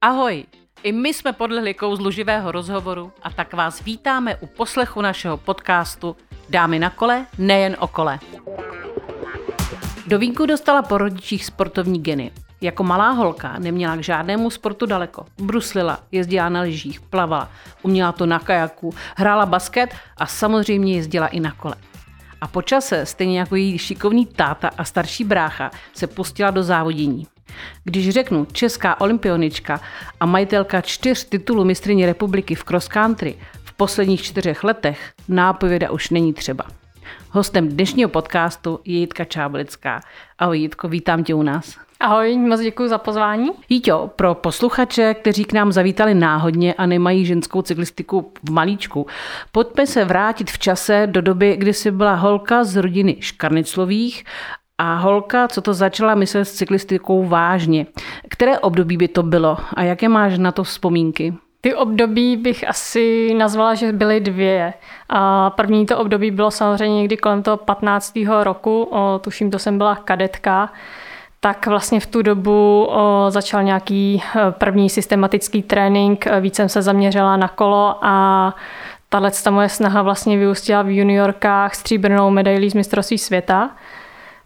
[0.00, 0.44] Ahoj!
[0.82, 6.16] I my jsme podlehli kouzlu živého rozhovoru a tak vás vítáme u poslechu našeho podcastu
[6.48, 8.18] Dámy na kole, nejen o kole.
[10.06, 12.30] Do vínku dostala po rodičích sportovní geny.
[12.60, 15.26] Jako malá holka neměla k žádnému sportu daleko.
[15.38, 17.50] Bruslila, jezdila na lyžích, plavala,
[17.82, 21.74] uměla to na kajaku, hrála basket a samozřejmě jezdila i na kole.
[22.40, 27.26] A po čase, stejně jako její šikovný táta a starší brácha, se pustila do závodění.
[27.84, 29.80] Když řeknu česká olympionička
[30.20, 33.34] a majitelka čtyř titulů mistrině republiky v cross country
[33.64, 36.64] v posledních čtyřech letech, nápověda už není třeba.
[37.30, 40.00] Hostem dnešního podcastu je Jitka Čáblická.
[40.38, 41.78] Ahoj Jitko, vítám tě u nás.
[42.00, 43.50] Ahoj, moc děkuji za pozvání.
[43.68, 49.06] Jíťo, pro posluchače, kteří k nám zavítali náhodně a nemají ženskou cyklistiku v malíčku,
[49.52, 54.24] pojďme se vrátit v čase do doby, kdy jsi byla holka z rodiny Škarniclových
[54.78, 57.86] a holka, co to začala myslet s cyklistikou vážně.
[58.28, 61.34] Které období by to bylo a jaké máš na to vzpomínky?
[61.60, 64.74] Ty období bych asi nazvala, že byly dvě.
[65.08, 68.18] A první to období bylo samozřejmě někdy kolem toho 15.
[68.42, 70.72] roku, o, tuším, to jsem byla kadetka,
[71.40, 76.68] tak vlastně v tu dobu o, začal nějaký e, první systematický trénink, e, víc jsem
[76.68, 78.54] se zaměřila na kolo a
[79.08, 83.70] tahle ta moje snaha vlastně vyústila v juniorkách stříbrnou medailí z mistrovství světa.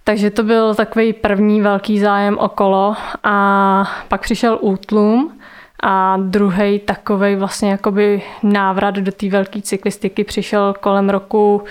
[0.04, 5.38] Takže to byl takový první velký zájem o kolo a pak přišel útlum
[5.82, 11.64] a druhý takový vlastně jakoby návrat do té velké cyklistiky přišel kolem roku,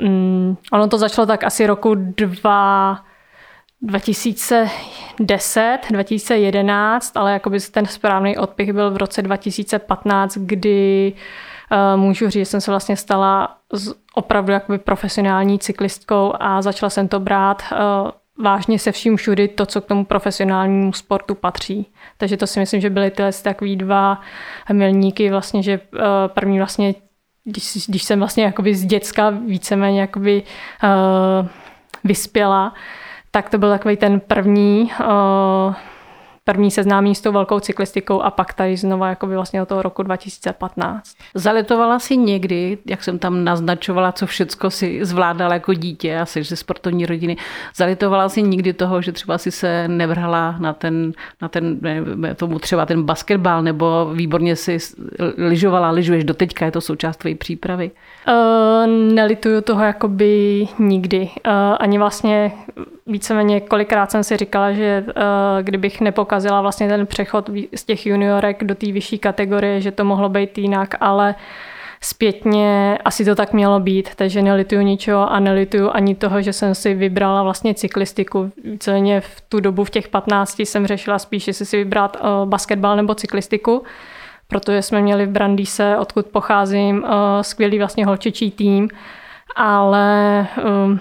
[0.00, 2.98] mm, ono to začalo tak asi roku dva,
[3.82, 11.12] 2010, 2011, ale jakoby ten správný odpich byl v roce 2015, kdy
[11.96, 13.56] můžu říct, že jsem se vlastně stala
[14.14, 18.10] opravdu jakoby profesionální cyklistkou a začala jsem to brát uh,
[18.44, 21.86] vážně se vším všudy to, co k tomu profesionálnímu sportu patří.
[22.16, 24.20] Takže to si myslím, že byly tyhle takový dva
[24.72, 26.94] milníky, vlastně, že uh, první vlastně,
[27.44, 31.48] když, když jsem vlastně jakoby z děcka víceméně jakoby uh,
[32.04, 32.74] vyspěla,
[33.30, 35.74] tak to byl takový ten první uh,
[36.50, 39.82] první seznámí s tou velkou cyklistikou a pak tady znova jako by vlastně od toho
[39.82, 41.16] roku 2015.
[41.34, 46.42] Zaletovala si někdy, jak jsem tam naznačovala, co všecko si zvládala jako dítě a jsi
[46.42, 47.36] ze sportovní rodiny,
[47.76, 51.12] zaletovala si někdy toho, že třeba si se nevrhla na ten,
[51.42, 54.78] na ten ne, tomu třeba ten basketbal nebo výborně si
[55.36, 57.90] lyžovala, lyžuješ do teďka, je to součást tvojí přípravy?
[58.30, 61.30] Uh, nelituju toho jakoby nikdy.
[61.46, 62.52] Uh, ani vlastně
[63.06, 65.12] víceméně kolikrát jsem si říkala, že uh,
[65.62, 70.28] kdybych nepokazila vlastně ten přechod z těch juniorek do té vyšší kategorie, že to mohlo
[70.28, 71.34] být jinak, ale
[72.00, 76.74] zpětně asi to tak mělo být, takže nelituju ničeho a nelituju ani toho, že jsem
[76.74, 78.52] si vybrala vlastně cyklistiku.
[78.64, 83.14] Víceméně v tu dobu v těch 15 jsem řešila spíš, jestli si vybrat basketbal nebo
[83.14, 83.82] cyklistiku,
[84.50, 87.10] protože jsme měli v Brandýse, odkud pocházím, uh,
[87.42, 88.88] skvělý vlastně holčičí tým,
[89.56, 90.46] ale
[90.84, 91.00] um,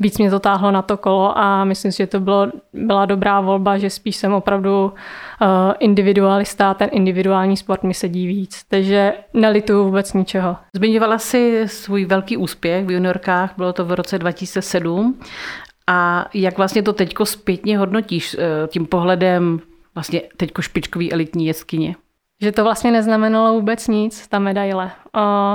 [0.00, 3.40] víc mě to táhlo na to kolo a myslím si, že to bylo, byla dobrá
[3.40, 9.84] volba, že spíš jsem opravdu uh, individualista, ten individuální sport mi sedí víc, takže nelituju
[9.84, 10.56] vůbec ničeho.
[10.76, 15.20] Zmiňovala si svůj velký úspěch v juniorkách, bylo to v roce 2007
[15.86, 19.60] a jak vlastně to teďko zpětně hodnotíš eh, tím pohledem
[19.94, 21.94] vlastně teďko špičkový elitní jeskyně?
[22.40, 24.90] Že to vlastně neznamenalo vůbec nic, ta medaile.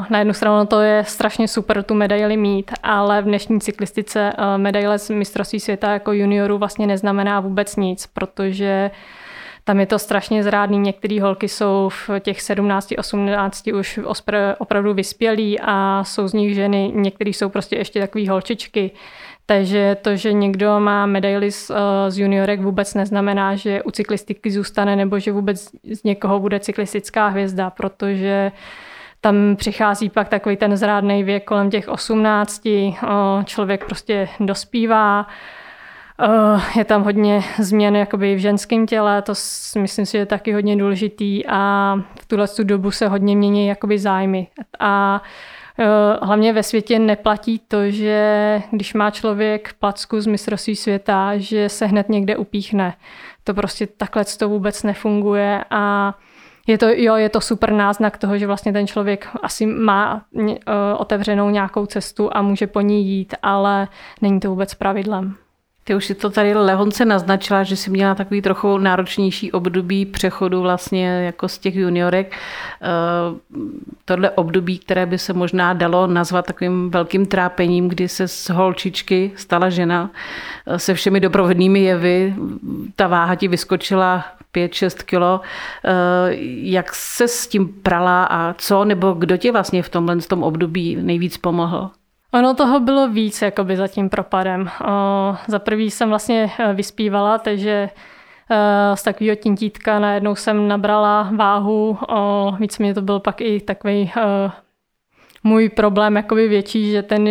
[0.09, 4.99] Na jednu stranu to je strašně super tu medaili mít, ale v dnešní cyklistice medaile
[4.99, 8.91] z mistrovství světa jako junioru vlastně neznamená vůbec nic, protože
[9.63, 10.79] tam je to strašně zrádný.
[10.79, 13.99] Některé holky jsou v těch 17, 18 už
[14.57, 18.91] opravdu vyspělí a jsou z nich ženy, některé jsou prostě ještě takové holčičky.
[19.45, 24.51] Takže to, že někdo má medaily z, eh, z juniorek, vůbec neznamená, že u cyklistiky
[24.51, 28.51] zůstane nebo že vůbec z někoho bude cyklistická hvězda, protože
[29.21, 35.27] tam přichází pak takový ten zrádný věk kolem těch 18, eh, člověk prostě dospívá,
[36.19, 39.33] eh, je tam hodně změn jakoby v ženském těle, to
[39.79, 43.99] myslím si, že je taky hodně důležitý a v tuhle dobu se hodně mění jakoby
[43.99, 44.47] zájmy.
[44.79, 45.21] A
[46.21, 51.85] hlavně ve světě neplatí to, že když má člověk placku z mistrovství světa, že se
[51.85, 52.93] hned někde upíchne.
[53.43, 56.13] To prostě takhle to vůbec nefunguje a
[56.67, 60.53] je to, jo, je to super náznak toho, že vlastně ten člověk asi má uh,
[60.97, 63.87] otevřenou nějakou cestu a může po ní jít, ale
[64.21, 65.35] není to vůbec pravidlem.
[65.87, 70.61] Ty už si to tady lehonce naznačila, že jsi měla takový trochu náročnější období přechodu
[70.61, 72.35] vlastně jako z těch juniorek.
[72.81, 72.87] Eh,
[74.05, 79.31] tohle období, které by se možná dalo nazvat takovým velkým trápením, kdy se z holčičky
[79.35, 80.11] stala žena
[80.67, 82.35] eh, se všemi doprovodnými jevy.
[82.95, 85.41] Ta váha ti vyskočila 5-6 kilo.
[85.85, 85.91] Eh,
[86.61, 90.95] jak se s tím prala a co, nebo kdo ti vlastně v tomhle tom období
[90.95, 91.91] nejvíc pomohl?
[92.35, 94.69] Ono toho bylo víc jakoby za tím propadem.
[94.87, 97.89] O, za prvý jsem vlastně eh, vyspívala, takže
[98.93, 104.11] z takového tintítka najednou jsem nabrala váhu, o, víc mě to byl pak i takový
[105.43, 107.29] můj problém jakoby větší, že ten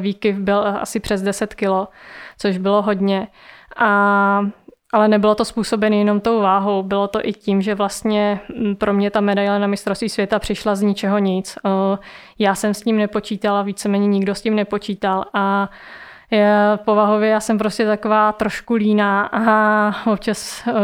[0.00, 1.88] výkyv byl asi přes 10 kilo,
[2.38, 3.28] což bylo hodně.
[3.76, 4.40] A
[4.94, 8.92] ale nebylo to způsobené jenom tou váhou, bylo to i tím, že vlastně mm, pro
[8.92, 11.58] mě ta medaile na mistrovství světa přišla z ničeho nic.
[12.38, 15.70] Já jsem s tím nepočítala, víceméně nikdo s tím nepočítal a
[16.34, 20.74] já, povahově já jsem prostě taková trošku líná a občas uh,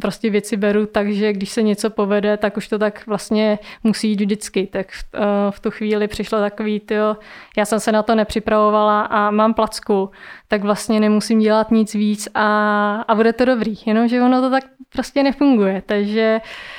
[0.00, 4.20] prostě věci beru takže když se něco povede, tak už to tak vlastně musí jít
[4.20, 4.66] vždycky.
[4.66, 5.20] Tak v, uh,
[5.50, 7.16] v tu chvíli přišlo takový, tyjo,
[7.56, 10.10] já jsem se na to nepřipravovala a mám placku,
[10.48, 14.64] tak vlastně nemusím dělat nic víc a, a bude to dobrý, jenomže ono to tak
[14.92, 15.82] prostě nefunguje.
[15.86, 16.73] Takže Uh,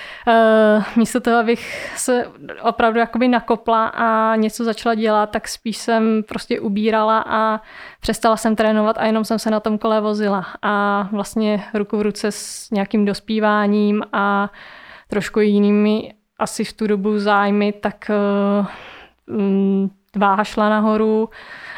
[0.95, 2.25] místo toho, abych se
[2.61, 7.61] opravdu jakoby nakopla a něco začala dělat, tak spíš jsem prostě ubírala a
[7.99, 10.45] přestala jsem trénovat a jenom jsem se na tom kole vozila.
[10.61, 14.49] A vlastně ruku v ruce s nějakým dospíváním a
[15.07, 18.11] trošku jinými asi v tu dobu zájmy, tak
[19.29, 21.29] uh, um, váha šla nahoru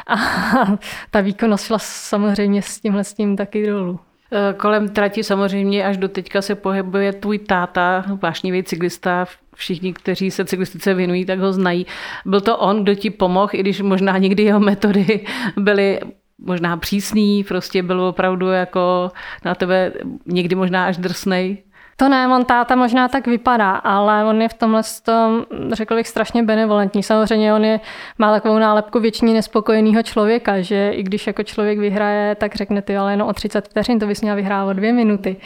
[0.06, 0.16] a
[1.10, 4.00] ta výkonnost šla samozřejmě s tímhle s tím taky dolů.
[4.32, 10.30] Eh, kolem trati samozřejmě až do teďka se pohybuje tvůj táta, vášnivý cyklista, všichni, kteří
[10.30, 11.86] se cyklistice věnují, tak ho znají.
[12.26, 15.26] Byl to on, kdo ti pomohl, i když možná někdy jeho metody
[15.56, 16.00] byly
[16.38, 19.10] možná přísný, prostě byl opravdu jako
[19.44, 19.92] na tebe
[20.26, 21.62] někdy možná až drsnej.
[22.00, 26.08] To ne, on táta možná tak vypadá, ale on je v tomhle tom, řekl bych,
[26.08, 27.02] strašně benevolentní.
[27.02, 27.80] Samozřejmě on je,
[28.18, 32.96] má takovou nálepku většině nespokojeného člověka, že i když jako člověk vyhraje, tak řekne ty,
[32.96, 35.36] ale jenom o 30 vteřin, to bys měl vyhrávat dvě minuty.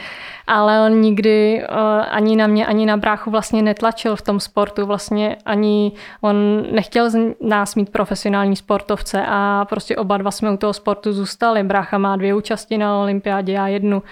[0.47, 1.77] Ale on nikdy uh,
[2.09, 4.85] ani na mě, ani na bráchu vlastně netlačil v tom sportu.
[4.85, 5.91] Vlastně ani
[6.21, 6.35] on
[6.71, 11.63] nechtěl z nás mít profesionální sportovce a prostě oba dva jsme u toho sportu zůstali.
[11.63, 14.03] Brácha má dvě účasti na olympiádě, já jednu.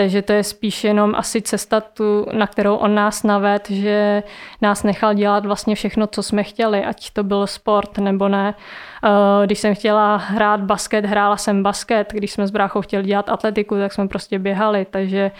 [0.00, 4.22] Takže to je spíš jenom asi cesta, tu, na kterou on nás naved, že
[4.62, 8.54] nás nechal dělat vlastně všechno, co jsme chtěli, ať to byl sport nebo ne.
[9.04, 12.12] Eh, když jsem chtěla hrát basket, hrála jsem basket.
[12.12, 14.86] Když jsme s bráchou chtěli dělat atletiku, tak jsme prostě běhali.
[14.90, 15.30] Takže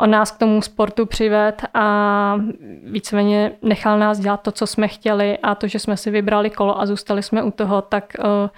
[0.00, 2.36] on nás k tomu sportu přived a
[2.84, 6.80] víceméně nechal nás dělat to, co jsme chtěli a to, že jsme si vybrali kolo
[6.80, 8.50] a zůstali jsme u toho, tak eh,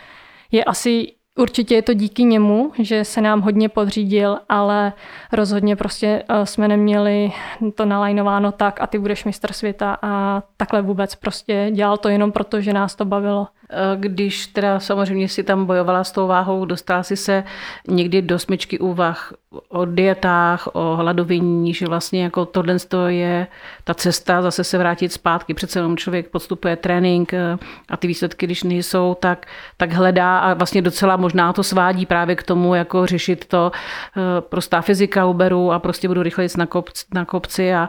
[0.52, 4.92] je asi Určitě je to díky němu, že se nám hodně podřídil, ale
[5.32, 7.32] rozhodně prostě eh, jsme neměli
[7.74, 12.32] to nalajnováno tak a ty budeš mistr světa a takhle vůbec prostě dělal to jenom
[12.32, 13.48] proto, že nás to bavilo.
[13.72, 17.44] Eh, když teda samozřejmě si tam bojovala s tou váhou, dostala si se
[17.88, 19.32] někdy do smyčky úvah
[19.68, 22.76] o dietách, o hladovění, že vlastně jako tohle
[23.08, 23.46] je
[23.84, 25.54] ta cesta zase se vrátit zpátky.
[25.54, 27.58] Přece jenom člověk podstupuje trénink eh,
[27.88, 29.46] a ty výsledky, když nejsou, tak,
[29.76, 34.20] tak hledá a vlastně docela možná to svádí právě k tomu, jako řešit to eh,
[34.40, 37.88] prostá fyzika uberu a prostě budu rychleji na, kopci, na kopci a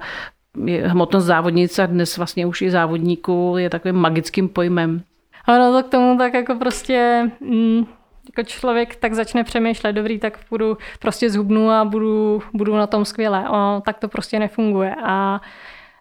[0.83, 5.04] hmotnost závodnice a dnes vlastně už i závodníků je takovým magickým pojmem.
[5.47, 7.85] Ono to k tomu tak jako prostě, mm,
[8.25, 13.06] jako člověk tak začne přemýšlet, dobrý, tak budu prostě zhubnu a budu, budu na tom
[13.06, 13.49] skvěle.
[13.49, 15.42] Ono tak to prostě nefunguje a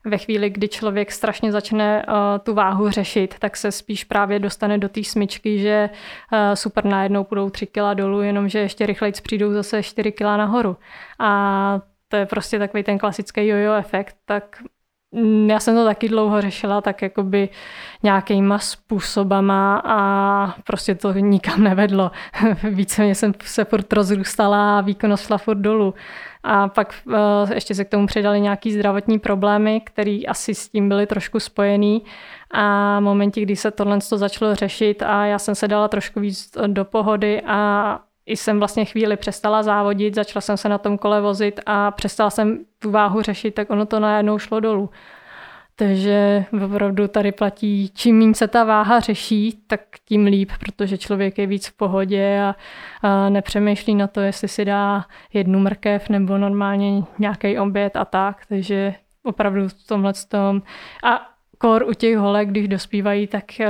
[0.05, 4.79] ve chvíli, kdy člověk strašně začne uh, tu váhu řešit, tak se spíš právě dostane
[4.79, 5.91] do té smyčky, že
[6.33, 10.77] uh, super najednou půjdou 3 kila dolů, jenomže ještě rychleji přijdou zase 4 kila nahoru.
[11.19, 14.63] A to je prostě takový ten klasický jojo efekt, tak
[15.47, 17.49] já jsem to taky dlouho řešila, tak jakoby
[18.03, 22.11] nějakýma způsobama a prostě to nikam nevedlo.
[22.71, 25.95] Víceméně jsem se furt rozrůstala a výkonnost šla furt dolů.
[26.43, 27.15] A pak uh,
[27.53, 32.03] ještě se k tomu přidali nějaký zdravotní problémy, které asi s tím byly trošku spojený.
[32.51, 36.85] A v kdy se tohle začalo řešit a já jsem se dala trošku víc do
[36.85, 38.01] pohody a
[38.37, 42.59] jsem vlastně chvíli přestala závodit, začala jsem se na tom kole vozit a přestala jsem
[42.79, 44.91] tu váhu řešit, tak ono to najednou šlo dolů.
[45.77, 51.39] Takže opravdu tady platí, čím méně se ta váha řeší, tak tím líp, protože člověk
[51.39, 52.55] je víc v pohodě a,
[53.03, 58.47] a nepřemýšlí na to, jestli si dá jednu mrkev nebo normálně nějaký oběd a tak.
[58.47, 60.63] Takže opravdu v tomhle tom.
[61.05, 63.69] A kor u těch holek, když dospívají, tak eh,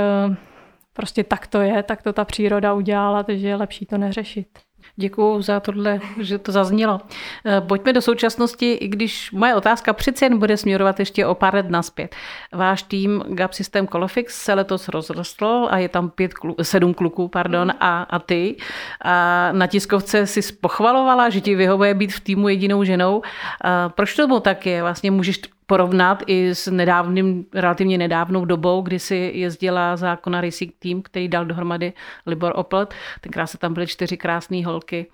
[0.93, 4.47] prostě tak to je, tak to ta příroda udělala, takže je lepší to neřešit.
[4.95, 7.01] Děkuji za tohle, že to zaznělo.
[7.45, 11.55] Eh, pojďme do současnosti, i když moje otázka přece jen bude směrovat ještě o pár
[11.55, 12.15] let naspět.
[12.53, 17.27] Váš tým GAP System Colofix se letos rozrostl a je tam pět klu, sedm kluků
[17.27, 18.55] pardon, a, a ty.
[19.01, 23.21] A na tiskovce si pochvalovala, že ti vyhovuje být v týmu jedinou ženou.
[23.61, 24.81] A proč to tak je?
[24.81, 25.41] Vlastně můžeš
[25.71, 31.27] porovnat i s nedávným, relativně nedávnou dobou, kdy si jezdila za Kona Racing Team, který
[31.27, 31.93] dal dohromady
[32.25, 32.93] Libor Oplet.
[33.21, 35.05] Tenkrát se tam byly čtyři krásné holky.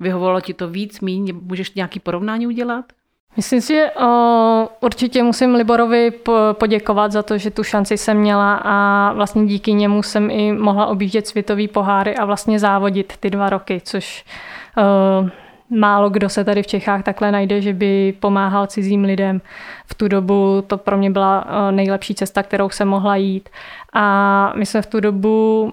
[0.00, 1.40] Vyhovovalo ti to víc, míň?
[1.42, 2.84] Můžeš nějaký porovnání udělat?
[3.36, 8.16] Myslím si, že o, určitě musím Liborovi po, poděkovat za to, že tu šanci jsem
[8.16, 13.30] měla a vlastně díky němu jsem i mohla objíždět světový poháry a vlastně závodit ty
[13.30, 14.24] dva roky, což
[15.78, 19.40] málo kdo se tady v Čechách takhle najde, že by pomáhal cizím lidem.
[19.86, 23.48] V tu dobu to pro mě byla eh, nejlepší cesta, kterou jsem mohla jít.
[23.92, 25.72] A my jsme v tu dobu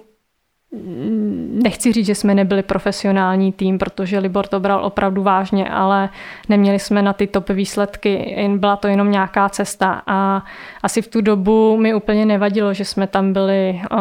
[1.64, 6.10] nechci říct, že jsme nebyli profesionální tým, protože Libor to bral opravdu vážně, ale
[6.50, 10.44] neměli jsme na ty top výsledky, byla to jenom nějaká cesta a
[10.84, 13.98] asi v tu dobu mi úplně nevadilo, že jsme tam byli uh,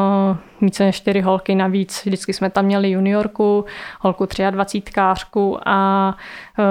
[0.60, 2.02] více než čtyři holky navíc.
[2.06, 3.64] Vždycky jsme tam měli juniorku,
[4.00, 6.14] holku 23 kářku a
[6.58, 6.64] uh,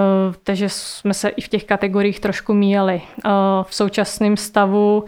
[0.44, 3.02] takže jsme se i v těch kategoriích trošku míjeli.
[3.26, 3.32] Uh,
[3.64, 5.06] v současném stavu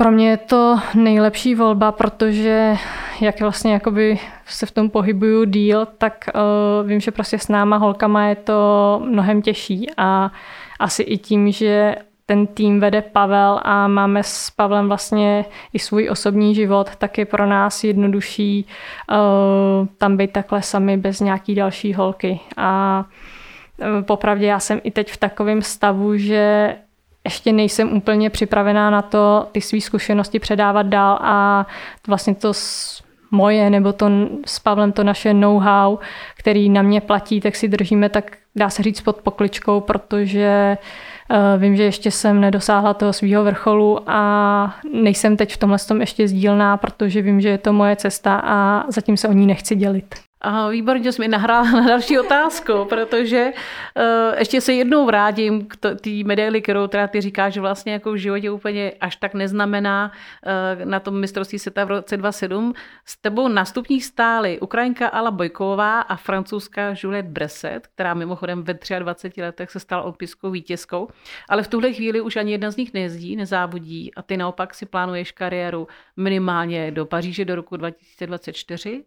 [0.00, 2.76] pro mě je to nejlepší volba, protože
[3.20, 7.76] jak vlastně jakoby se v tom pohybuju díl, tak uh, vím, že prostě s náma
[7.76, 10.30] holkama je to mnohem těžší a
[10.80, 16.08] asi i tím, že ten tým vede Pavel a máme s Pavlem vlastně i svůj
[16.10, 18.66] osobní život, tak je pro nás jednodušší
[19.10, 22.40] uh, tam být takhle sami bez nějaký další holky.
[22.56, 23.04] A
[23.78, 26.74] uh, popravdě já jsem i teď v takovém stavu, že
[27.28, 31.66] ještě nejsem úplně připravená na to ty své zkušenosti předávat dál a
[32.06, 32.52] vlastně to
[33.30, 34.10] moje nebo to
[34.46, 35.98] s Pavlem to naše know-how,
[36.38, 40.76] který na mě platí, tak si držíme tak dá se říct pod pokličkou, protože
[41.30, 46.00] uh, vím, že ještě jsem nedosáhla toho svého vrcholu a nejsem teď v tomhle tom
[46.00, 49.76] ještě sdílná, protože vím, že je to moje cesta a zatím se o ní nechci
[49.76, 50.27] dělit.
[50.40, 55.76] A výborně jsi mi nahrála na další otázku, protože uh, ještě se jednou vrátím k
[55.76, 60.12] té medaili, kterou teda ty říkáš, že vlastně jako v životě úplně až tak neznamená
[60.12, 62.74] uh, na tom mistrovství světa v roce 27.
[63.04, 68.74] S tebou na stupních stály Ukrajinka Ala Bojková a francouzská Juliette Bresset, která mimochodem ve
[68.98, 71.08] 23 letech se stala olympijskou vítězkou,
[71.48, 74.86] ale v tuhle chvíli už ani jedna z nich nejezdí, nezávodí a ty naopak si
[74.86, 79.04] plánuješ kariéru minimálně do Paříže do roku 2024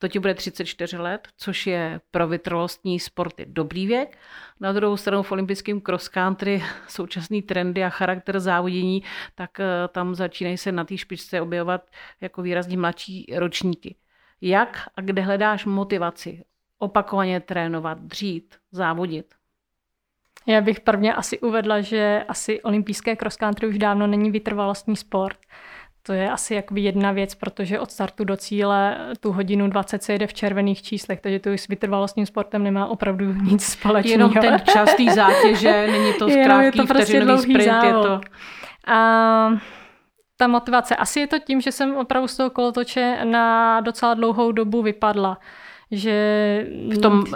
[0.00, 4.18] to ti bude 34 let, což je pro vytrvalostní sporty dobrý věk.
[4.60, 9.02] Na druhou stranu v olympijském cross country současný trendy a charakter závodění,
[9.34, 11.90] tak eh, tam začínají se na té špičce objevovat
[12.20, 13.96] jako výrazně mladší ročníky.
[14.40, 16.44] Jak a kde hledáš motivaci
[16.78, 19.34] opakovaně trénovat, dřít, závodit?
[20.46, 25.38] Já bych prvně asi uvedla, že asi olympijské cross country už dávno není vytrvalostní sport.
[26.10, 30.12] To je asi jakoby jedna věc, protože od startu do cíle tu hodinu 20 se
[30.12, 34.12] jede v červených číslech, takže to s vytrvalostním sportem nemá opravdu nic společného.
[34.12, 37.84] Jenom ten čas té zátěže, není to krátký to prostě sprint, závod.
[37.84, 38.20] je to...
[38.86, 39.50] A
[40.36, 44.52] ta motivace, asi je to tím, že jsem opravdu z toho kolotoče na docela dlouhou
[44.52, 45.38] dobu vypadla
[45.92, 47.26] že v tom uh,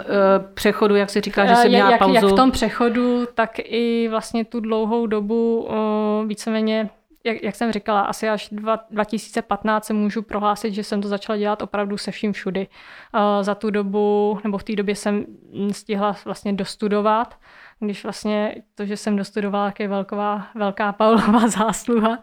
[0.53, 2.15] přechodu, jak si říká, že jsem měla jak, pauzu.
[2.15, 6.89] Jak v tom přechodu, tak i vlastně tu dlouhou dobu uh, víceméně
[7.25, 11.37] jak, jak jsem říkala, asi až dva, 2015 se můžu prohlásit, že jsem to začala
[11.37, 12.67] dělat opravdu se vším všudy.
[13.13, 15.25] Uh, za tu dobu, nebo v té době jsem
[15.71, 17.35] stihla vlastně dostudovat,
[17.79, 22.09] když vlastně to, že jsem dostudovala, je velká, velká Paulová zásluha.
[22.09, 22.17] Uh,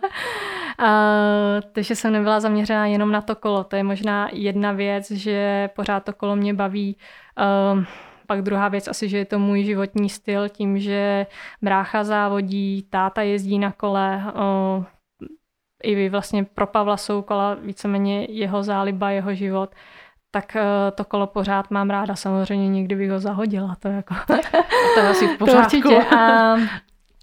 [1.73, 3.65] takže jsem nebyla zaměřená jenom na to kolo.
[3.65, 6.97] To je možná jedna věc, že pořád to kolo mě baví.
[7.75, 7.85] Uh,
[8.33, 11.27] pak druhá věc asi, že je to můj životní styl, tím, že
[11.63, 14.85] brácha závodí, táta jezdí na kole, o,
[15.83, 19.71] i vlastně pro Pavla jsou kola víceméně jeho záliba, jeho život,
[20.31, 20.63] tak e,
[20.95, 22.17] to kolo pořád mám ráda.
[22.17, 23.77] Samozřejmě někdy bych ho zahodila.
[23.79, 24.15] To, jako...
[24.95, 25.81] to je asi v pořádku.
[25.83, 26.17] To určitě.
[26.17, 26.57] A,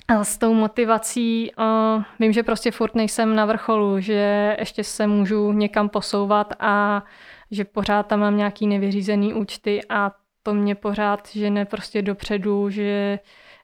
[0.08, 5.08] a s tou motivací o, vím, že prostě furt nejsem na vrcholu, že ještě se
[5.08, 7.04] můžu někam posouvat a
[7.52, 10.12] že pořád tam mám nějaký nevyřízený účty a
[10.44, 13.20] to mě pořád žene prostě dopředu, že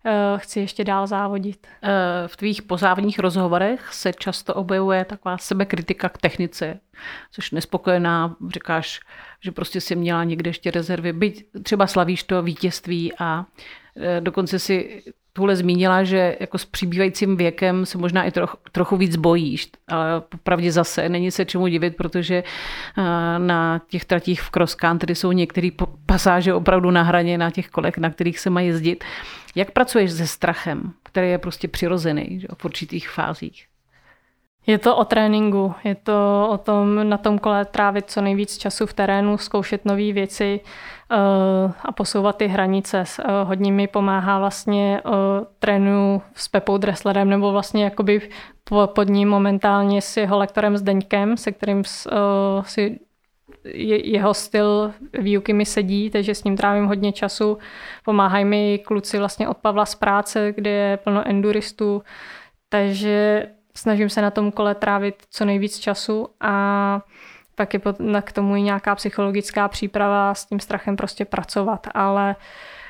[0.05, 1.67] uh, chci ještě dál závodit.
[1.83, 1.89] Uh,
[2.27, 6.79] v tvých pozávodních rozhovorech se často objevuje taková sebekritika k technice,
[7.31, 8.99] což nespokojená, říkáš,
[9.41, 14.59] že prostě si měla někde ještě rezervy, byť třeba slavíš to vítězství a uh, dokonce
[14.59, 15.03] si
[15.35, 20.21] tuhle zmínila, že jako s přibývajícím věkem se možná i troch, trochu víc bojíš, ale
[20.21, 22.43] popravdě zase není se čemu divit, protože
[22.97, 23.01] eh,
[23.39, 25.69] na těch tratích v cross country jsou některé
[26.05, 29.03] pasáže opravdu na hraně na těch kolech, na kterých se mají jezdit.
[29.55, 33.65] Jak pracuješ se strachem, který je prostě přirozený že, v určitých fázích?
[34.67, 38.85] Je to o tréninku, je to o tom na tom kole trávit co nejvíc času
[38.85, 40.59] v terénu, zkoušet nové věci
[41.11, 43.03] uh, a posouvat ty hranice.
[43.19, 45.11] Uh, hodně mi pomáhá vlastně uh,
[45.59, 48.29] trénu s Pepou Dresslerem nebo vlastně jakoby
[48.85, 51.83] pod ním momentálně s jeho lektorem Zdeňkem, se kterým
[52.61, 52.99] si
[54.03, 57.57] jeho styl výuky mi sedí, takže s ním trávím hodně času.
[58.05, 62.03] Pomáhají mi kluci vlastně od Pavla z práce, kde je plno enduristů,
[62.69, 63.45] takže
[63.77, 67.01] snažím se na tom kole trávit co nejvíc času a
[67.55, 67.79] pak je
[68.21, 72.35] k tomu i nějaká psychologická příprava s tím strachem prostě pracovat, ale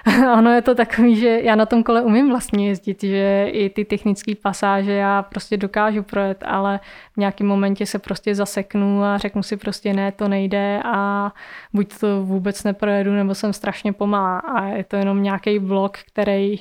[0.37, 3.85] ono je to takový, že já na tom kole umím vlastně jezdit, že i ty
[3.85, 6.79] technické pasáže já prostě dokážu projet, ale
[7.13, 11.31] v nějakém momentě se prostě zaseknu a řeknu si prostě ne, to nejde a
[11.73, 14.39] buď to vůbec neprojedu, nebo jsem strašně pomalá.
[14.39, 16.59] A je to jenom nějaký blok, který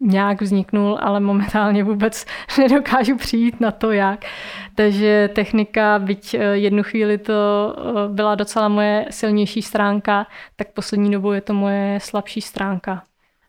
[0.00, 2.26] nějak vzniknul, ale momentálně vůbec
[2.58, 4.24] nedokážu přijít na to, jak.
[4.74, 7.32] Takže technika, byť eh, jednu chvíli to
[7.78, 10.26] eh, byla docela moje silnější stránka,
[10.56, 13.02] tak poslední dobou je to moje slabší stránka.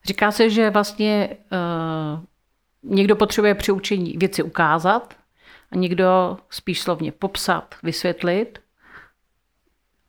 [0.06, 2.20] Říká se, že vlastně uh,
[2.84, 5.14] někdo potřebuje při učení věci ukázat
[5.72, 8.60] a někdo spíš slovně popsat, vysvětlit.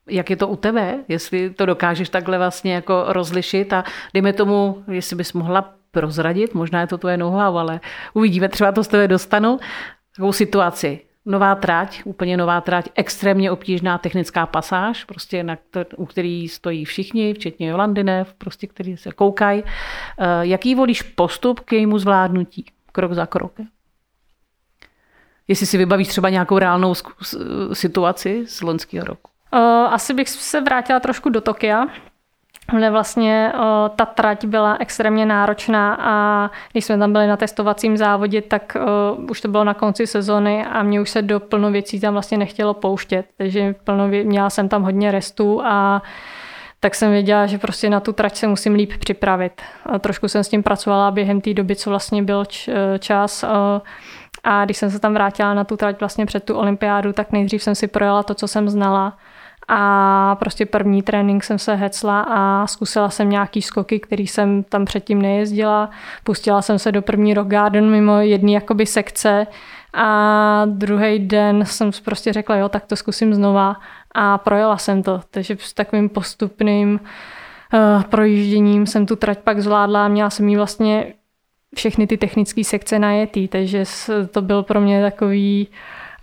[0.08, 3.84] Jak je to u tebe, jestli to dokážeš takhle vlastně jako rozlišit a
[4.14, 7.80] dejme tomu, jestli bys mohla prozradit, možná je to tvoje know ale
[8.14, 9.58] uvidíme, třeba to z tebe dostanu,
[10.12, 11.00] takovou situaci.
[11.26, 15.56] Nová trať, úplně nová trať, extrémně obtížná technická pasáž, prostě na,
[15.96, 19.62] u který stojí všichni, včetně Jolandinev, prostě, který se koukají.
[19.64, 23.66] Eh, jaký volíš postup k jejímu zvládnutí, krok za krokem?
[25.48, 26.94] Jestli si vybavíš třeba nějakou reálnou
[27.72, 29.30] situaci z loňského roku.
[29.52, 29.58] Eh,
[29.90, 31.86] asi bych se vrátila trošku do Tokia,
[32.70, 33.52] kde vlastně
[33.96, 38.76] ta trať byla extrémně náročná a když jsme tam byli na testovacím závodě, tak
[39.30, 42.38] už to bylo na konci sezony a mě už se do plno věcí tam vlastně
[42.38, 46.02] nechtělo pouštět, takže plno, měla jsem tam hodně restů a
[46.80, 49.62] tak jsem věděla, že prostě na tu trať se musím líp připravit.
[49.86, 52.44] A trošku jsem s tím pracovala během té doby, co vlastně byl
[52.98, 53.44] čas.
[54.44, 57.62] A když jsem se tam vrátila na tu trať vlastně před tu olympiádu, tak nejdřív
[57.62, 59.16] jsem si projela to, co jsem znala
[59.74, 64.84] a prostě první trénink jsem se hecla a zkusila jsem nějaký skoky, který jsem tam
[64.84, 65.90] předtím nejezdila.
[66.24, 69.46] Pustila jsem se do první rock garden mimo jedné jakoby sekce
[69.94, 73.76] a druhý den jsem prostě řekla, jo, tak to zkusím znova
[74.14, 75.20] a projela jsem to.
[75.30, 77.00] Takže s takovým postupným
[77.74, 81.12] uh, projížděním jsem tu trať pak zvládla a měla jsem jí vlastně
[81.76, 83.84] všechny ty technické sekce najetý, takže
[84.30, 85.68] to byl pro mě takový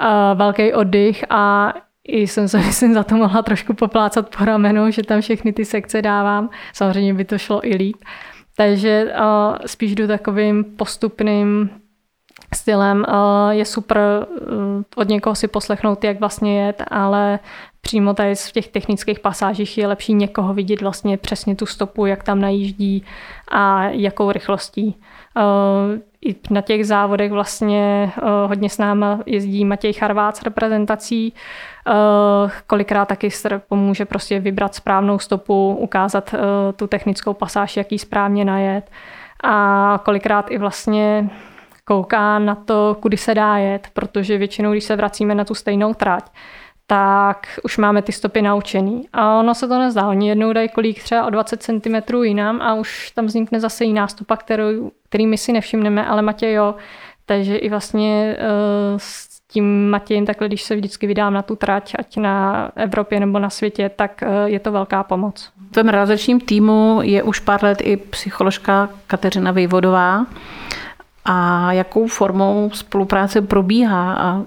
[0.02, 1.74] uh, velký oddych a
[2.10, 5.66] i jsem se myslím za to mohla trošku poplácat po ramenu, že tam všechny ty
[5.66, 6.50] sekce dávám.
[6.74, 7.98] Samozřejmě by to šlo i líp.
[8.58, 11.70] Takže uh, spíš jdu takovým postupným
[12.56, 13.06] stylem.
[13.08, 14.48] Uh, je super uh,
[14.96, 17.40] od někoho si poslechnout, jak vlastně jet, ale
[17.82, 22.24] přímo tady v těch technických pasážích je lepší někoho vidět vlastně přesně tu stopu, jak
[22.24, 23.04] tam najíždí
[23.52, 24.96] a jakou rychlostí.
[25.36, 31.34] Uh, i na těch závodech vlastně uh, hodně s náma jezdí Matěj Charvát s reprezentací,
[31.34, 31.40] uh,
[32.68, 33.30] kolikrát taky
[33.68, 36.40] pomůže prostě vybrat správnou stopu, ukázat uh,
[36.76, 38.92] tu technickou pasáž, jaký správně najet
[39.44, 41.30] a kolikrát i vlastně
[41.86, 45.94] kouká na to, kudy se dá jet, protože většinou, když se vracíme na tu stejnou
[45.94, 46.30] trať,
[46.88, 49.08] tak už máme ty stopy naučený.
[49.14, 50.08] A ono se to nezdá.
[50.08, 54.08] Oni jednou dají kolík třeba o 20 cm jinam a už tam vznikne zase jiná
[54.08, 56.76] stopa, kterou, který my si nevšimneme, ale Matěj jo.
[57.26, 58.98] Takže i vlastně uh,
[59.52, 63.50] tím Matějem takhle, když se vždycky vydám na tu trať, ať na Evropě nebo na
[63.50, 65.52] světě, tak uh, je to velká pomoc.
[65.70, 70.26] V tom realizačním týmu je už pár let i psycholožka Kateřina Vejvodová.
[71.26, 74.44] A jakou formou spolupráce probíhá a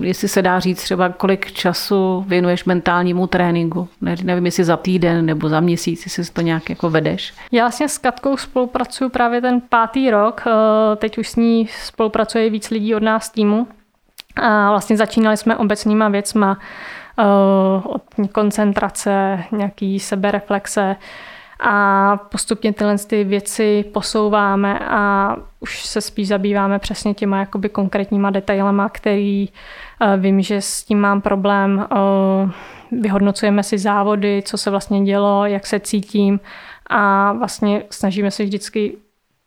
[0.00, 3.88] jestli se dá říct třeba, kolik času věnuješ mentálnímu tréninku.
[4.00, 7.34] Ne, nevím, jestli za týden nebo za měsíc, jestli si to nějak jako vedeš.
[7.52, 10.42] Já vlastně s Katkou spolupracuju právě ten pátý rok.
[10.46, 13.66] Eh, teď už s ní spolupracuje víc lidí od nás týmu.
[14.36, 16.58] A vlastně začínali jsme obecnýma věcma,
[17.18, 17.24] eh,
[17.84, 20.96] od koncentrace, nějaký sebereflexe,
[21.62, 28.30] a postupně tyhle ty věci posouváme a už se spíš zabýváme přesně těma jakoby konkrétníma
[28.30, 31.86] detailama, který uh, vím, že s tím mám problém.
[31.92, 36.40] Uh, vyhodnocujeme si závody, co se vlastně dělo, jak se cítím
[36.86, 38.96] a vlastně snažíme se vždycky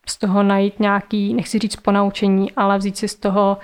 [0.08, 3.64] z toho najít nějaký, nechci říct ponaučení, ale vzít si z toho uh,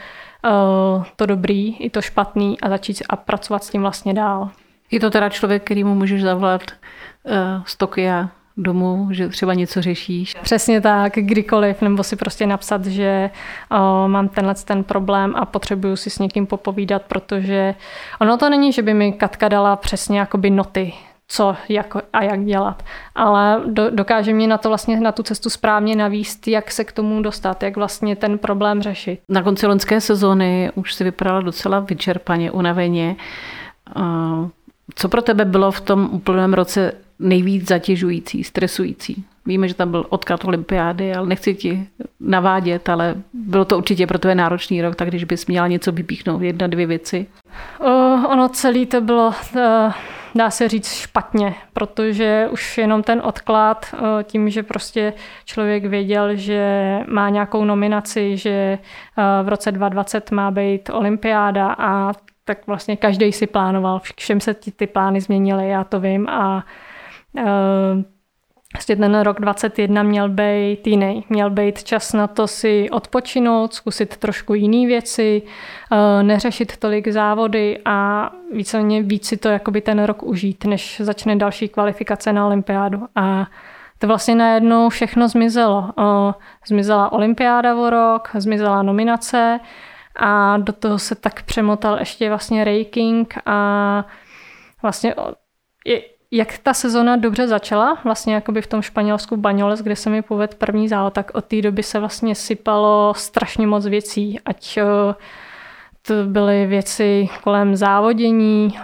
[1.16, 4.50] to dobrý i to špatný a začít a pracovat s tím vlastně dál.
[4.92, 7.34] Je to teda člověk, kterýmu můžeš zavolat uh,
[7.66, 10.36] z Tokia domů, že třeba něco řešíš?
[10.42, 13.30] Přesně tak, kdykoliv, nebo si prostě napsat, že
[13.72, 17.76] o, mám tenhle ten problém a potřebuju si s někým popovídat, protože
[18.22, 20.94] ono to není, že by mi Katka dala přesně jakoby noty,
[21.32, 22.84] co jak a jak dělat.
[23.16, 26.92] Ale do, dokáže mě na to vlastně na tu cestu správně navíst, jak se k
[26.92, 29.20] tomu dostat, jak vlastně ten problém řešit.
[29.30, 33.16] Na konci loňské sezóny už si vypadala docela vyčerpaně, unaveně.
[34.96, 39.24] Co pro tebe bylo v tom úplném roce nejvíc zatěžující, stresující?
[39.46, 41.88] Víme, že tam byl odklad olympiády, ale nechci ti
[42.20, 46.42] navádět, ale bylo to určitě pro tebe náročný rok, tak když bys měla něco vypíchnout,
[46.42, 47.26] jedna, dvě věci.
[47.80, 47.88] O,
[48.30, 49.94] ono celé to bylo, uh,
[50.36, 55.14] dá se říct, špatně, protože už jenom ten odklad, uh, tím, že prostě
[55.46, 58.78] člověk věděl, že má nějakou nominaci, že
[59.18, 62.12] uh, v roce 2020 má být olympiáda a
[62.46, 66.66] tak vlastně každý si plánoval, všem se ty, ty plány změnily, já to vím a
[67.34, 67.44] uh,
[68.74, 71.26] Vlastně ten rok 21 měl být jiný.
[71.30, 75.42] Měl být čas na to si odpočinout, zkusit trošku jiné věci,
[75.92, 81.36] uh, neřešit tolik závody a víceméně víc si to jakoby ten rok užít, než začne
[81.36, 83.08] další kvalifikace na olympiádu.
[83.16, 83.48] A
[83.98, 85.90] to vlastně najednou všechno zmizelo.
[85.98, 86.34] Uh,
[86.68, 89.60] zmizela olympiáda o rok, zmizela nominace,
[90.16, 94.06] a do toho se tak přemotal ještě vlastně ranking a
[94.82, 95.16] vlastně
[95.86, 100.22] je, jak ta sezona dobře začala, vlastně jakoby v tom Španělsku Baňoles, kde se mi
[100.22, 104.80] povedl první závod, tak od té doby se vlastně sypalo strašně moc věcí, ať
[106.08, 108.78] to byly věci kolem závodění,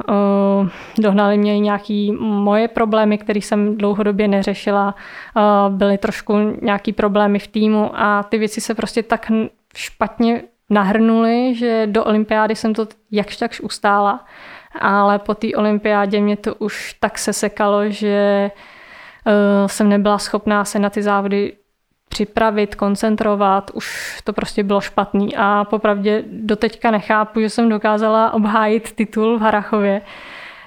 [0.99, 4.95] dohnali mě nějaké moje problémy, které jsem dlouhodobě neřešila,
[5.69, 9.31] byly trošku nějaké problémy v týmu a ty věci se prostě tak
[9.75, 14.25] špatně nahrnuli, že do olympiády jsem to jakž takž ustála,
[14.79, 18.51] ale po té olympiádě mě to už tak sesekalo, že
[19.25, 21.53] uh, jsem nebyla schopná se na ty závody
[22.09, 25.35] připravit, koncentrovat, už to prostě bylo špatný.
[25.35, 30.01] A popravdě doteďka nechápu, že jsem dokázala obhájit titul v Harachově,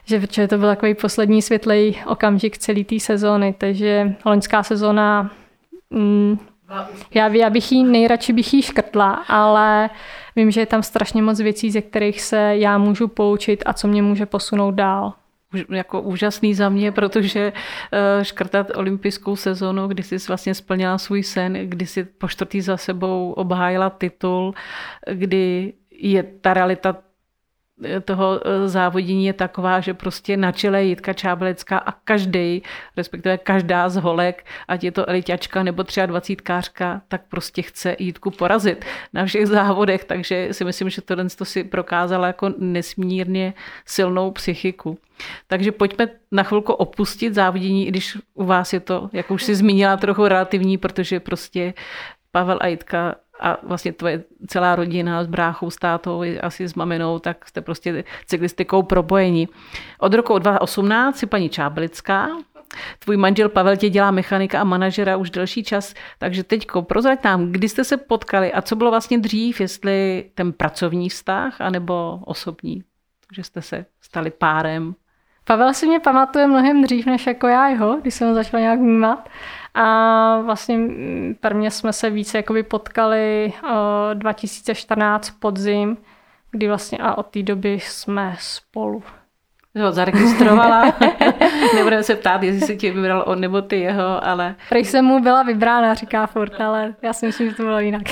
[0.04, 5.30] že protože to byl takový poslední světlej okamžik celé té sezóny, takže loňská sezóna
[5.90, 6.38] mm,
[7.14, 9.90] já, já bych jí nejradši bych jí škrtla, ale
[10.36, 13.88] vím, že je tam strašně moc věcí, ze kterých se já můžu poučit a co
[13.88, 15.12] mě může posunout dál.
[15.70, 21.52] Jako úžasný za mě, protože uh, škrtat olympijskou sezonu, kdy jsi vlastně splnila svůj sen,
[21.52, 24.54] kdy jsi po čtvrtý za sebou obhájila titul,
[25.12, 26.96] kdy je ta realita
[28.04, 32.62] toho eh, závodění je taková, že prostě na čele Jitka Čábelecká a každý,
[32.96, 38.30] respektive každá z holek, ať je to eliťačka nebo třeba dvacítkářka, tak prostě chce Jitku
[38.30, 43.54] porazit na všech závodech, takže si myslím, že tohle to si prokázala jako nesmírně
[43.86, 44.98] silnou psychiku.
[45.46, 49.54] Takže pojďme na chvilku opustit závodění, i když u vás je to, jak už si
[49.54, 51.74] zmínila, trochu relativní, protože prostě
[52.32, 57.18] Pavel a Jitka a vlastně tvoje celá rodina s bráchou, s tátou, asi s maminou,
[57.18, 59.48] tak jste prostě cyklistikou propojení.
[59.98, 62.28] Od roku 2018 si paní Čáblická,
[62.98, 67.52] Tvůj manžel Pavel tě dělá mechanika a manažera už delší čas, takže teďko prozrať nám,
[67.52, 72.82] kdy jste se potkali a co bylo vlastně dřív, jestli ten pracovní vztah anebo osobní,
[73.32, 74.94] že jste se stali párem.
[75.50, 78.78] Pavel si mě pamatuje mnohem dřív než jako já jeho, když jsem ho začala nějak
[78.78, 79.28] vnímat.
[79.74, 80.78] A vlastně
[81.40, 83.52] prvně jsme se více jakoby potkali
[84.14, 85.96] 2014 podzim,
[86.50, 89.02] kdy vlastně a od té doby jsme spolu.
[89.74, 90.94] Jo, zaregistrovala.
[91.74, 94.54] Nebudeme se ptát, jestli si tě vybral on nebo ty jeho, ale...
[94.68, 98.02] Prej jsem mu byla vybrána, říká furt, ale já si myslím, že to bylo jinak.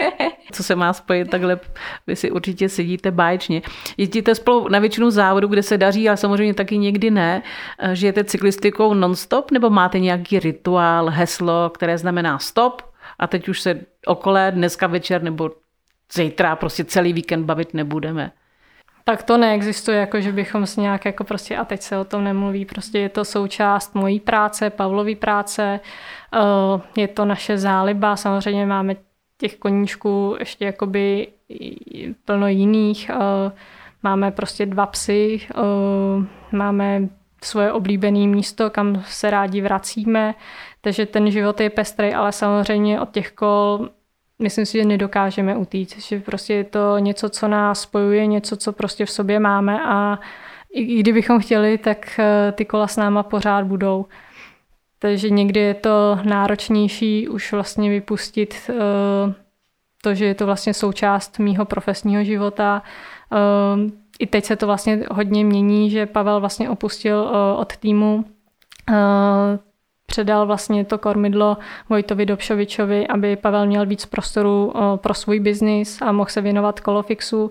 [0.52, 1.60] Co se má spojit, takhle
[2.06, 3.62] vy si určitě sedíte báječně.
[3.96, 7.42] Jezdíte spolu na většinu závodu, kde se daří, ale samozřejmě taky někdy ne.
[7.92, 12.82] Žijete cyklistikou non-stop nebo máte nějaký rituál, heslo, které znamená stop
[13.18, 15.50] a teď už se okole dneska večer nebo
[16.12, 18.30] zítra prostě celý víkend bavit nebudeme?
[19.04, 22.24] Tak to neexistuje, jako že bychom s nějak jako prostě a teď se o tom
[22.24, 25.80] nemluví, prostě je to součást mojí práce, Pavlový práce,
[26.34, 28.96] eh, je to naše záliba, samozřejmě máme
[29.38, 31.28] těch koníčků ještě jakoby
[32.24, 33.52] plno jiných, eh,
[34.02, 35.56] máme prostě dva psy, eh,
[36.56, 37.08] máme
[37.42, 40.34] svoje oblíbené místo, kam se rádi vracíme,
[40.80, 43.88] takže ten život je pestrý, ale samozřejmě od těch kol
[44.44, 48.72] myslím si, že nedokážeme utít, že prostě je to něco, co nás spojuje, něco, co
[48.72, 50.18] prostě v sobě máme a
[50.72, 54.06] i kdybychom chtěli, tak eh, ty kola s náma pořád budou.
[54.98, 59.32] Takže někdy je to náročnější už vlastně vypustit uh,
[60.02, 62.82] to, že je to vlastně součást mýho profesního života.
[63.32, 68.24] Uh, I teď se to vlastně hodně mění, že Pavel vlastně opustil od týmu
[70.14, 71.56] předal vlastně to kormidlo
[71.88, 77.50] Vojtovi Dobšovičovi, aby Pavel měl víc prostoru pro svůj biznis a mohl se věnovat kolofixu,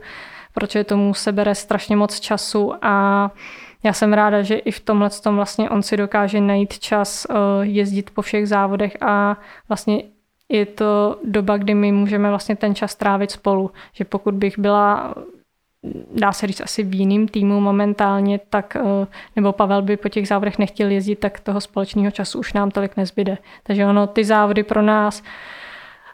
[0.54, 3.32] protože tomu se bere strašně moc času a
[3.84, 7.28] já jsem ráda, že i v tomhle tom vlastně on si dokáže najít čas
[7.62, 9.38] jezdit po všech závodech a
[9.70, 10.04] vlastně
[10.50, 13.72] je to doba, kdy my můžeme vlastně ten čas trávit spolu.
[13.94, 15.16] Že pokud bych byla
[16.16, 20.28] dá se říct asi v jiným týmu momentálně, tak, eh, nebo Pavel by po těch
[20.28, 23.38] závodech nechtěl jezdit, tak toho společného času už nám tolik nezbyde.
[23.64, 25.24] Takže ono, ty závody pro nás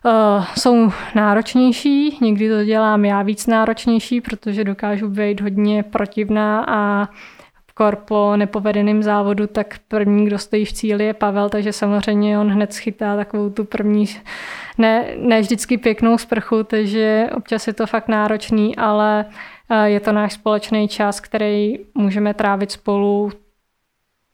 [0.06, 7.10] Uh, jsou náročnější, někdy to dělám já víc náročnější, protože dokážu být hodně protivná a
[7.80, 12.50] kor po nepovedeném závodu, tak první, kdo stojí v cíli je Pavel, takže samozřejmě on
[12.50, 14.06] hned schytá takovou tu první,
[14.78, 19.26] ne, ne vždycky pěknou sprchu, takže občas je to fakt náročný, ale
[19.84, 23.32] je to náš společný čas, který můžeme trávit spolu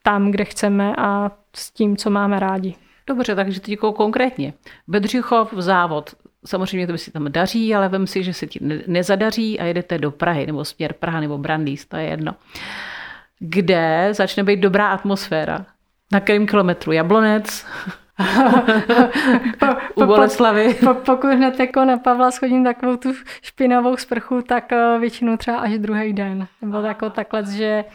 [0.04, 2.76] tam, kde chceme a s tím, co máme rádi.
[3.08, 4.54] Dobře, takže teď jako konkrétně.
[4.88, 9.65] Bedřichov, závod, samozřejmě to si tam daří, ale vem si, že se ti nezadaří a
[9.65, 12.36] jedete do Prahy, nebo směr Praha, nebo Brandýs, to je jedno.
[13.39, 15.65] Kde začne být dobrá atmosféra?
[16.12, 16.91] Na kterém kilometru?
[16.91, 17.65] Jablonec?
[19.95, 20.73] u Boleslavy.
[20.73, 25.38] Po, po, pokud hned jako na Pavla schodím takovou tu špinavou sprchu, tak eh, většinou
[25.38, 26.47] třeba až druhý den.
[26.62, 27.86] Nebo jako takhle, že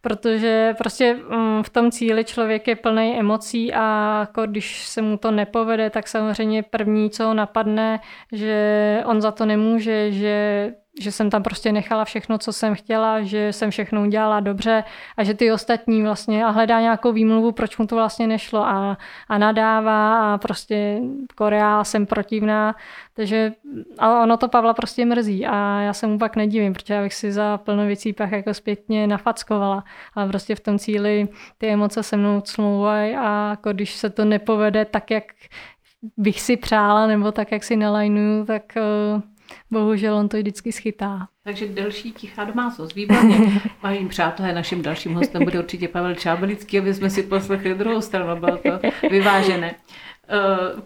[0.00, 5.16] protože prostě mm, v tom cíli člověk je plný emocí a jako když se mu
[5.16, 8.00] to nepovede, tak samozřejmě první, co ho napadne,
[8.32, 13.22] že on za to nemůže, že že jsem tam prostě nechala všechno, co jsem chtěla,
[13.22, 14.84] že jsem všechno udělala dobře
[15.16, 18.98] a že ty ostatní vlastně a hledá nějakou výmluvu, proč mu to vlastně nešlo a,
[19.28, 21.00] a nadává a prostě
[21.34, 22.74] Korea jsem protivná,
[23.14, 23.52] takže
[23.98, 27.14] a ono to Pavla prostě mrzí a já se mu pak nedivím, protože já bych
[27.14, 31.28] si za plno věcí pak jako zpětně nafackovala, ale prostě v tom cíli
[31.58, 35.24] ty emoce se mnou smlouvají a jako když se to nepovede tak, jak
[36.16, 39.22] bych si přála nebo tak, jak si nalajnuju, tak uh,
[39.70, 41.28] Bohužel on to vždycky schytá.
[41.44, 43.60] Takže delší tichá domácnost, výborně.
[43.82, 48.40] Vážení přátelé, naším dalším hostem bude určitě Pavel Čábelický, aby jsme si poslechli druhou stranu,
[48.40, 48.80] bylo to
[49.10, 49.74] vyvážené.
[50.74, 50.80] Uh,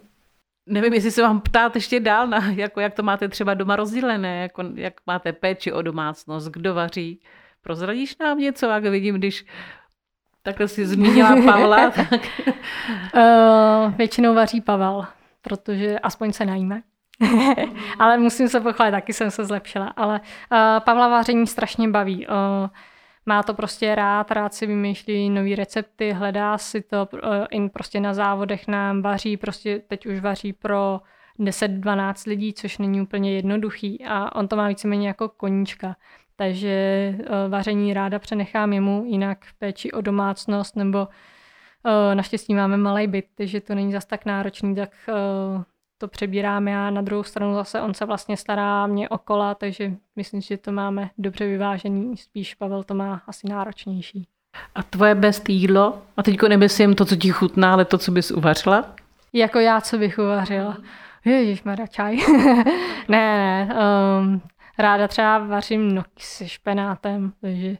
[0.66, 4.42] nevím, jestli se vám ptát ještě dál, na, jako jak to máte třeba doma rozdělené,
[4.42, 7.20] jako, jak máte péči o domácnost, kdo vaří.
[7.62, 9.46] Prozradíš nám něco, jak vidím, když
[10.42, 11.90] takhle si zmínila Pavla?
[12.11, 12.20] Tak...
[13.14, 15.07] Uh, většinou vaří Pavel,
[15.42, 16.83] protože aspoň se najíme.
[17.98, 19.87] ale musím se pochválit, taky jsem se zlepšila.
[19.87, 22.26] Ale uh, Pavla vaření strašně baví.
[22.26, 22.35] Uh,
[23.26, 28.00] má to prostě rád, rád si vymýšlí nové recepty, hledá si to, uh, in prostě
[28.00, 31.00] na závodech nám vaří, prostě teď už vaří pro
[31.38, 35.96] 10-12 lidí, což není úplně jednoduchý a on to má víceméně jako koníčka.
[36.37, 43.06] Takže uh, vaření ráda přenechám jemu, jinak péči o domácnost nebo uh, naštěstí máme malý
[43.06, 44.90] byt, takže to není zas tak náročný, tak
[46.00, 46.90] to přebírám já.
[46.90, 51.10] Na druhou stranu zase on se vlastně stará mě okola, takže myslím, že to máme
[51.18, 52.16] dobře vyvážený.
[52.16, 54.28] Spíš Pavel to má asi náročnější.
[54.74, 56.02] A tvoje best jídlo?
[56.16, 58.94] A teďko nemyslím to, co ti chutná, ale to, co bys uvařila?
[59.32, 60.76] Jako já, co bych uvařila.
[61.24, 62.16] Ježíš, čaj.
[63.08, 63.74] ne, ne.
[64.20, 64.40] Um,
[64.78, 67.76] ráda třeba vařím noky se špenátem, takže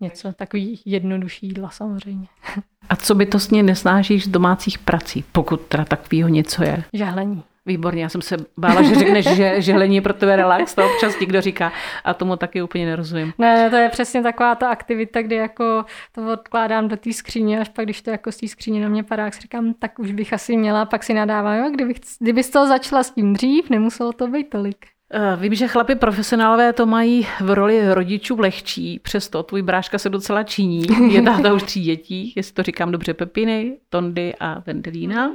[0.00, 2.26] něco takový jednodušší jídla samozřejmě.
[2.88, 6.84] A co bytostně nesnážíš z domácích prací, pokud teda takového něco je?
[6.92, 7.42] Žehlení.
[7.66, 11.20] Výborně, já jsem se bála, že řekneš, že žehlení je pro tebe relax, to občas
[11.20, 11.72] někdo říká
[12.04, 13.32] a tomu taky úplně nerozumím.
[13.38, 17.68] Ne, to je přesně taková ta aktivita, kdy jako to odkládám do té skříně, až
[17.68, 20.12] pak když to jako z té skříně na mě padá, tak si říkám, tak už
[20.12, 24.12] bych asi měla, pak si nadávám, jo, kdybych, kdybys to začala s tím dřív, nemuselo
[24.12, 24.86] to být tolik.
[25.16, 30.10] Eh, vím, že chlapi profesionálové to mají v roli rodičů lehčí, přesto tvůj bráška se
[30.10, 30.86] docela činí.
[31.14, 35.30] Je táta už tří dětí, jestli to říkám dobře, Pepiny, Tondy a Vendelína.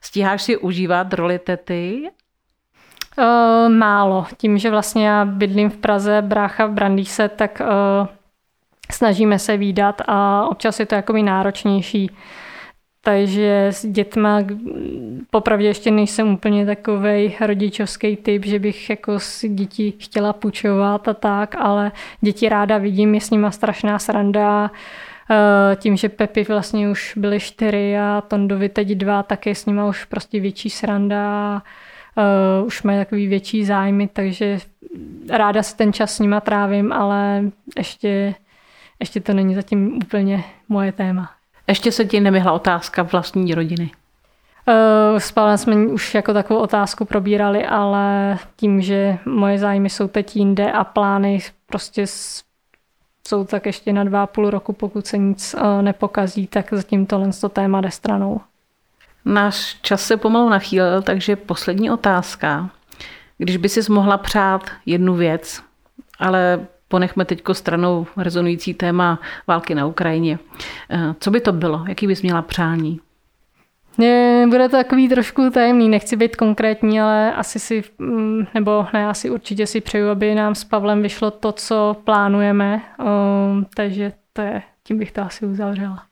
[0.00, 2.10] Stíháš si užívat roli tety?
[3.18, 4.26] Uh, málo.
[4.36, 8.08] Tím, že vlastně já bydlím v Praze, brácha v Brandýse, tak uh,
[8.90, 12.10] snažíme se výdat a občas je to jako náročnější.
[13.04, 14.40] Takže s dětma
[15.30, 21.14] popravdě ještě nejsem úplně takový rodičovský typ, že bych jako si děti chtěla půjčovat a
[21.14, 24.70] tak, ale děti ráda vidím, je s nima strašná sranda.
[25.30, 29.66] Eh, tím, že Pepi vlastně už byly čtyři a Tondovi teď dva, tak je s
[29.66, 31.62] nima už prostě větší sranda.
[32.60, 34.58] Uh, už mají takový větší zájmy, takže
[35.30, 37.42] ráda si ten čas s nima trávím, ale
[37.78, 38.34] ještě,
[39.00, 41.33] ještě to není zatím úplně moje téma.
[41.66, 43.90] Ještě se ti nevyhla otázka vlastní rodiny.
[44.68, 50.08] Uh, s Pavlem jsme už jako takovou otázku probírali, ale tím, že moje zájmy jsou
[50.08, 52.06] teď jinde a plány prostě
[53.26, 57.06] jsou tak ještě na dva a půl roku, pokud se nic uh, nepokazí, tak zatím
[57.06, 58.40] tohle to téma jde stranou.
[59.24, 62.70] Náš čas se pomalu nachýlil, takže poslední otázka.
[63.38, 65.62] Když by si mohla přát jednu věc,
[66.18, 70.38] ale ponechme teď stranou rezonující téma války na Ukrajině.
[70.90, 71.84] Eh, co by to bylo?
[71.88, 73.00] Jaký bys měla přání?
[74.48, 79.30] Bude to takový trošku tajemný, nechci být konkrétní, ale asi si, mm, nebo ne, asi
[79.30, 84.62] určitě si přeju, aby nám s Pavlem vyšlo to, co plánujeme, um, takže to je,
[84.84, 86.02] tím bych to asi uzavřela.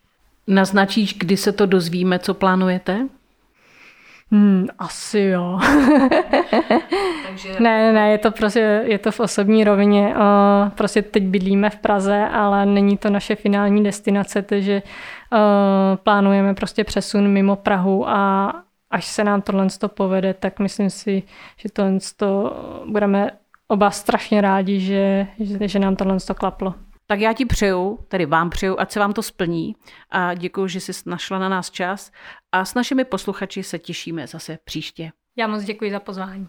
[0.46, 3.06] Naznačíš, kdy se to dozvíme, co plánujete?
[4.32, 5.60] Hmm, asi jo.
[7.26, 7.56] Takže...
[7.60, 10.14] ne, ne, je to prostě, je to v osobní rovině.
[10.74, 14.82] Prostě teď bydlíme v Praze, ale není to naše finální destinace, takže
[16.02, 18.52] plánujeme prostě přesun mimo Prahu a
[18.90, 21.22] až se nám tohle povede, tak myslím si,
[21.56, 21.98] že tohle
[22.86, 23.30] budeme
[23.68, 26.74] oba strašně rádi, že, že, že nám tohle klaplo.
[27.12, 29.76] Tak já ti přeju, tedy vám přeju, ať se vám to splní
[30.10, 32.12] a děkuji, že jsi našla na nás čas
[32.52, 35.12] a s našimi posluchači se těšíme zase příště.
[35.36, 36.48] Já moc děkuji za pozvání.